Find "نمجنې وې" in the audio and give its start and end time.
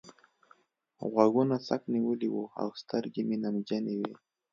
3.43-4.13